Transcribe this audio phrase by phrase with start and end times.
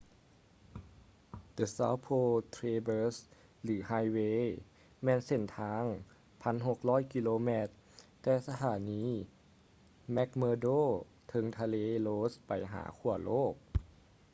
[1.57, 3.19] the south pole traberse
[3.63, 4.37] ຫຼື highway
[5.03, 5.83] ແມ່ນເສັ້ນທາງ
[6.47, 7.67] 1600 ກິໂລແມັດ
[8.23, 9.03] ແຕ່ສະຖານີ
[10.15, 10.79] mcmurdo
[11.29, 11.75] ເທິງທະເລ
[12.07, 13.53] ross ໄປຫາຂວ້າໂລກ